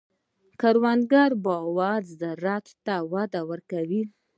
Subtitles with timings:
[0.03, 0.03] د
[0.61, 4.03] کروندګر باور زراعت ته وده ورکوي.